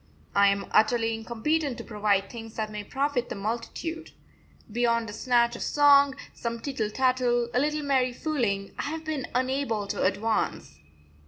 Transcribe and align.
I 0.33 0.47
am 0.47 0.65
utterly 0.71 1.13
incompetent 1.13 1.77
to 1.77 1.83
provide 1.83 2.27
things 2.31 2.55
that 2.55 2.71
may 2.71 2.83
profit 2.83 3.29
the 3.29 3.35
multitude. 3.35 4.09
Beyond 4.71 5.11
a 5.11 5.13
snatch 5.13 5.55
of 5.55 5.61
song, 5.61 6.15
some 6.33 6.59
tittle 6.59 6.89
tattle, 6.89 7.49
a 7.53 7.59
little 7.59 7.83
merry 7.83 8.11
fooling, 8.11 8.73
I 8.79 8.89
have 8.89 9.05
been 9.05 9.27
unable 9.35 9.85
to 9.85 10.01
advance. 10.01 10.79